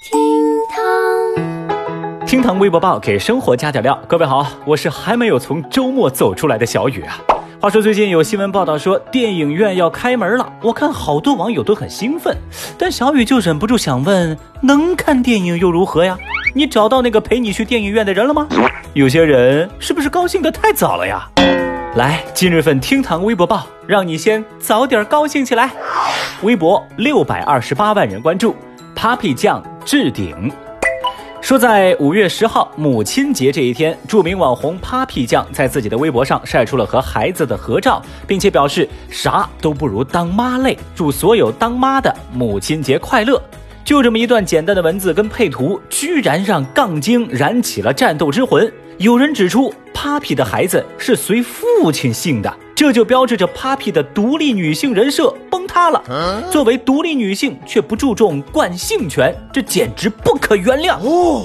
[0.00, 0.16] 厅
[0.70, 4.00] 堂，厅堂微博报给生活加点料。
[4.06, 7.18] 各位好，我是还没有从周末走出来的小雨啊。
[7.60, 12.36] 话说最近有新闻报道说电影院要开门了，我看好多网友都很兴奋，
[12.78, 16.16] 但小雨就忍不住想问：能看电影又如何呀？
[16.54, 18.46] 你找到那个陪你去电影院的人了吗？
[18.94, 21.28] 有些人是不是高兴的太早了呀？
[21.96, 25.72] 来，今日份厅堂微博报，让你先早点高兴起来。
[26.42, 28.54] 微博六百二十八万人关注
[28.98, 30.50] ，Papi 酱置顶。
[31.40, 43.40] 说在五月十号母亲节这一天，著名网红 Papi 酱在自己的微博上晒出了和孩子的合照，并且表示啥都不如当妈累，祝所有当妈的母亲节快乐。
[43.84, 48.70] 就这么一段简单的文字跟配图，居然让杠精燃起了战斗之魂。
[48.98, 55.32] 有人指出，Papi 的孩子是随父亲姓的，这就标志着 Papi 的独立女性人设
[55.68, 56.02] 塌了。
[56.50, 60.98] 作为独立女性，却不注重惯性权，这简直不可原谅。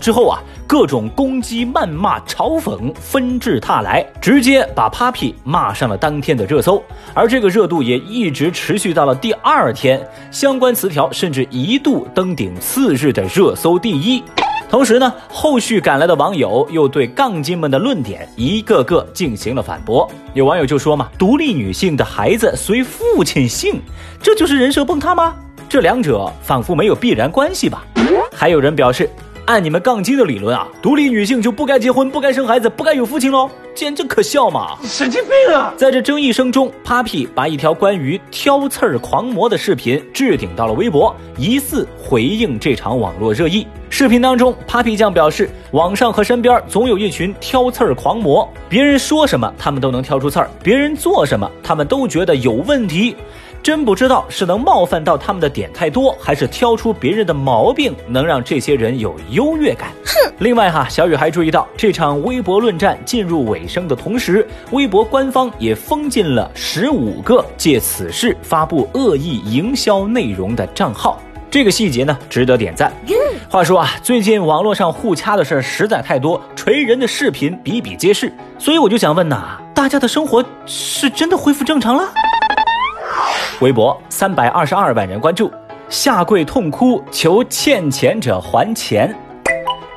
[0.00, 6.82] 之后啊，各种攻击、谩骂、嘲讽纷至沓来，直接把 Papi 骂上了当天的热搜。
[7.14, 14.22] 而这个热度也一直持续到了第二天，相关词条甚至一度登顶次日的热搜第一。
[14.68, 20.10] 同时呢，后续赶来的网友又对杠精们的论点一个个进行了反驳。
[20.34, 23.80] 有网友就说嘛，独立女性的孩子随父亲姓，
[24.20, 25.34] 这就是人设崩塌吗？
[25.68, 27.84] 这两者仿佛没有必然关系吧？
[28.32, 29.08] 还有人表示。
[29.46, 34.76] 按你们杠精的理论啊，独立女性就不该结婚、不该生孩子、不该有父亲喽，简直可笑嘛！
[34.82, 35.72] 神经病啊！
[35.76, 43.64] 在这争议声中，Papi 把一条关于挑刺儿狂魔的视频置顶到了微博，疑似回应这场网络热议。
[43.88, 53.14] 视频当中，Papi 酱表示，网上和身边总有一群挑刺儿狂魔，别人说什么他们都能挑出刺儿，别人做什么他们都觉得有问题。
[53.66, 59.90] 真不知道是能冒犯到他们的点太多，还是挑出别人的毛病能让这些人有优越感。
[60.04, 60.32] 哼！
[60.38, 71.20] 另外哈，小雨还注意到，这场微博论战进入尾声的同时，微博官方也封禁了十五个借此事发布恶意营销内容的账号。
[71.50, 72.92] 这个细节呢，值得点赞。
[73.50, 82.12] 话说啊，最近网络上互掐的事儿实在太多，锤人的视频比比皆是，所以我就想问呐，大家的生活是真的恢复正常了？
[83.60, 85.50] 微博三百二十二万人关注，
[85.88, 89.14] 下跪痛哭求欠钱者还钱。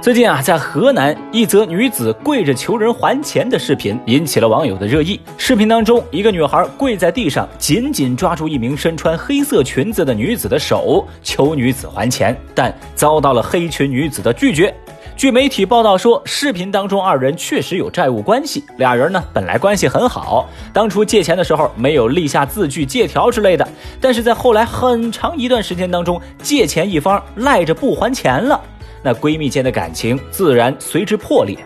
[0.00, 5.20] 最近啊，在河南，一则女子跪着求人还钱的视频引起了网友的热议。
[5.38, 14.74] 视频当中，一个女孩跪在地上，紧紧抓住一名身穿黑色裙子的女子的手，求女子还钱，但遭到了黑裙女子的拒绝。
[15.16, 23.66] 据媒体报道说，视频当中二人确实有债务关系，俩人呢本来关系很好，当初借钱的时候没有立下字据、借条之类的，
[24.00, 28.60] 但是在后来很长一段时间当中，借钱一方赖着不还钱了，
[29.02, 31.56] 那闺蜜间的感情自然随之破裂。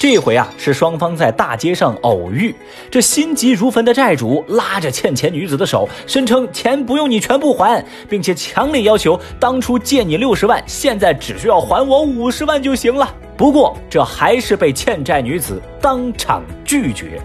[0.00, 2.54] 这回啊，是双方在大街上偶遇。
[2.90, 13.14] 这心急如焚的债主拉着欠钱女子的手，声称钱不用你全部还，并且强烈要求当初借你六十万，现在只需要还我五十万就行了。
[13.36, 17.20] 不过，这还是被欠债女子当场拒绝。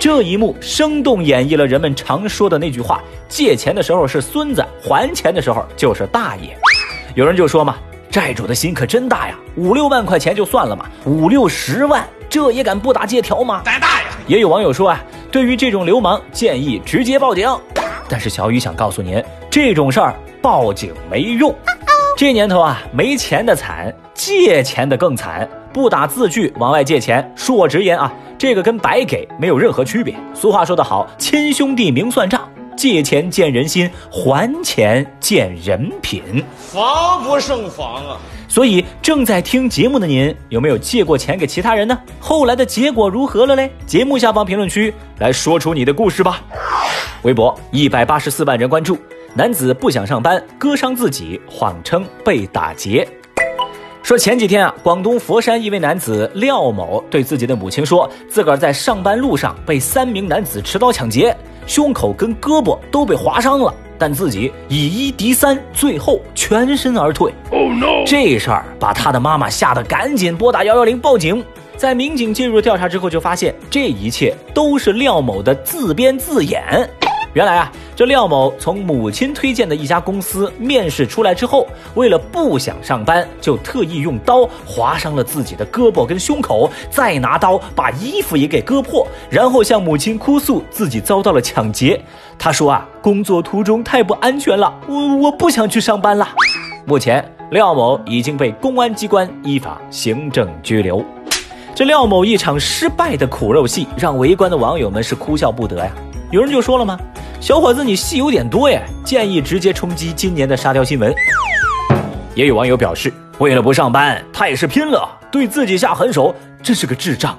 [0.00, 6.58] 这一幕生动演绎了人们常说的那句话：借钱的时候是孙子，还钱的时候就是大爷。
[7.14, 7.76] 有人就说嘛。
[8.10, 13.60] 债主的心可真大呀，五六万块钱就算了嘛，五六十万，这也敢不打借条吗？
[13.64, 14.08] 胆大呀！
[14.26, 17.48] 也有网友说啊，对于这种流氓，建议直接报警。
[18.08, 21.54] 但是小雨想告诉您，这种事儿报警没用。
[22.16, 25.48] 这年头啊，没钱的惨，借钱的更惨。
[25.70, 30.16] 不打字据往外借钱，恕我直言啊，这个跟白给没有任何区别。
[30.34, 32.48] 俗话说得好，亲兄弟明算账。
[32.78, 36.22] 借钱见人心，还钱见人品，
[36.56, 38.16] 防不胜防啊！
[38.46, 41.98] 所以正在听节目的您，有没有借过钱给其他人呢？
[42.20, 43.68] 后来的结果如何了嘞？
[43.84, 46.40] 节目下方评论区来说出你的故事吧。
[47.22, 48.96] 微博一百八十四万人关注，
[49.34, 53.06] 男子不想上班，割伤自己，谎称被打劫。
[54.08, 61.36] 说前几天啊，广东佛山一位男子廖某对自己的母亲说，自个儿在上班路上被三名男子持刀抢劫。
[61.66, 67.30] 胸口跟胳膊都被划伤了，但自己以一敌三，最后全身而退。
[68.06, 71.44] 这事儿把他的妈妈吓得赶紧拨打幺幺零报警。
[71.76, 76.64] 在民警介入调查之后，就发现这一切都是廖某的自编自演。
[77.34, 81.66] 原来啊，这廖某从母亲推荐的一家公司面试出来之后，
[81.96, 92.00] 为了不想上班，就特意用刀划伤了自己的胳膊跟胸口，再拿刀把衣服也给割破，然后向母亲哭诉自己遭到了抢劫。
[92.38, 96.28] 他说啊，工作途中太不安全了，我我不想去上班了。
[96.86, 101.04] 目前廖某已经被公安机关依法行政拘留。
[101.74, 105.90] 这廖某一场失败的苦肉戏，让围观的网友们是哭笑不得呀。
[106.30, 106.96] 有人就说了吗？
[107.40, 111.14] 小伙子，你戏有点多呀，建议直接冲击今年的沙雕新闻。
[112.34, 117.38] 也有网友表示，为了不上班，他也是拼了，对自己下狠手，真是个智障。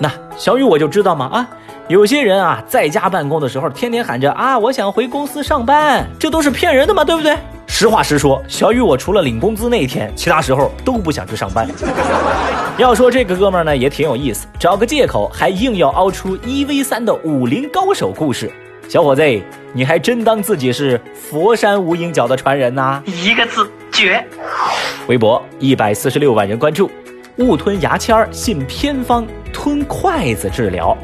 [0.00, 1.48] 那小雨我就知道嘛啊，
[1.88, 7.36] 有些人啊，在家办公的时候，天天喊着啊，我想回公司上班，这都是骗人的嘛，对不对？
[7.66, 11.68] 实话实说，小雨我除了领工资那一天，其他时候都不想去上班。
[12.78, 18.50] 要说这个哥们儿呢，也挺有意思，找个借口还硬要凹出一 v 三的武林高手故事。
[18.88, 19.22] 小伙子，
[19.74, 23.02] 你还真当自己是佛山无影脚的传人呐？
[23.04, 24.26] 一个字绝。
[25.08, 26.90] 微博一百四十六万人关注，
[27.36, 30.96] 误吞牙签儿信偏方，吞筷子治疗。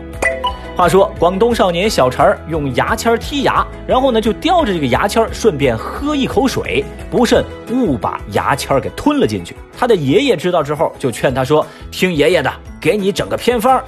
[0.74, 9.54] 话说，广东少年小陈儿用牙签剔牙，然后呢就叼着这个牙签，顺便喝一口水，不慎误把牙签给吞了进去。
[9.76, 12.50] 他的爷爷知道之后，就劝他说：“听爷爷的，
[12.80, 13.78] 给你整个偏方。”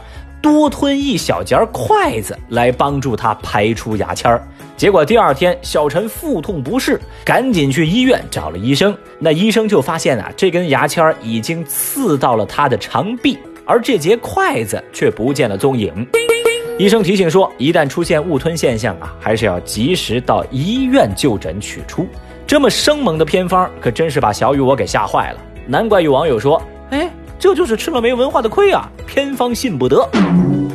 [0.53, 4.41] 多吞一小节筷子来帮助他排出牙签儿，
[4.77, 8.97] 结果第二天小陈腹痛不适，赶紧去医院找了医生。
[9.19, 16.07] 那医生就发现啊，这根牙签儿已经刺到了他的肠壁，而这节筷子却不见了踪影。
[16.79, 22.07] 医生提醒说，一旦出现误吞现象啊，还是要及时到医院就诊取出。
[22.47, 25.41] 这么生猛的偏方，可真是把小雨我给吓坏了。
[25.67, 27.11] 难怪有网友说，哎。
[27.47, 28.91] 这就是吃了没文化的亏啊！
[29.07, 30.05] 偏方信不得。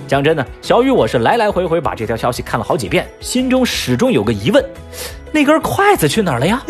[0.07, 4.63] 讲真的，小雨我是来来回回把这条消息看了好几遍，心中始终有个疑问：
[5.33, 6.63] 那根筷子去哪儿了呀？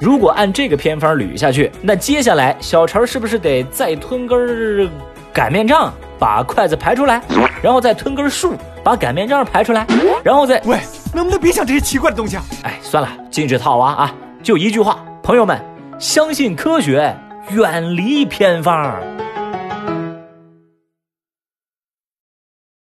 [0.00, 4.88] 如果按这个偏方捋下去，那接下来小陈是不是得再吞根
[5.32, 7.20] 擀面杖把筷子排出来，
[7.60, 9.84] 然后再吞根树把擀面杖排出来，
[10.22, 10.62] 然后再……
[10.66, 10.78] 喂，
[11.12, 12.44] 能不能别想这些奇怪的东西啊？
[12.62, 14.14] 哎，算了，禁止套娃啊！
[14.40, 15.60] 就一句话，朋友们，
[15.98, 17.12] 相信科学，
[17.50, 18.96] 远离偏方。